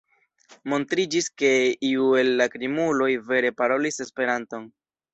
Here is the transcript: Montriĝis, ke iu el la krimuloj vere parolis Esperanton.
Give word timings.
Montriĝis, 0.71 1.27
ke 1.41 1.51
iu 1.91 2.09
el 2.23 2.33
la 2.41 2.49
krimuloj 2.57 3.13
vere 3.31 3.57
parolis 3.63 4.07
Esperanton. 4.09 4.71